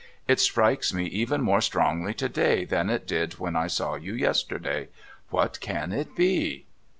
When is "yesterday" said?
4.15-4.87